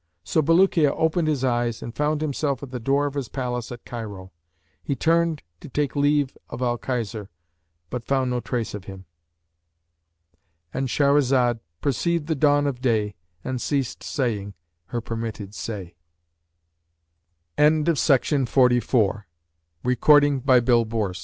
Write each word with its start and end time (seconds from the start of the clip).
So 0.23 0.41
Bulukiya 0.41 0.91
opened 0.97 1.27
his 1.27 1.43
eyes 1.43 1.83
and 1.83 1.93
found 1.95 2.21
himself 2.21 2.63
at 2.63 2.71
the 2.71 2.79
door 2.79 3.05
of 3.05 3.13
his 3.13 3.29
palace 3.29 3.71
at 3.71 3.85
Cairo. 3.85 4.31
He 4.81 4.95
turned, 4.95 5.43
to 5.59 5.69
take 5.69 5.95
leave 5.95 6.35
of 6.49 6.59
Al 6.63 6.79
Khizr, 6.79 7.27
but 7.91 8.07
found 8.07 8.31
no 8.31 8.39
trace 8.39 8.73
of 8.73 8.85
him."—And 8.85 10.87
Shahrazad 10.87 11.59
perceived 11.81 12.25
the 12.25 12.33
dawn 12.33 12.65
of 12.65 12.81
day 12.81 13.13
and 13.43 13.61
ceased 13.61 14.01
saying 14.01 14.55
her 14.85 15.01
permitted 15.01 15.53
say. 15.53 15.93
When 17.55 17.81
it 17.85 17.89
was 17.89 18.07
the 18.07 18.13
Five 18.17 18.21
Hundred 18.21 18.35
and 18.39 18.49
Thirty 18.49 18.79
third 18.79 19.25
Night, 19.93 20.39
She 20.39 20.39
said, 20.47 20.49
I 20.95 21.13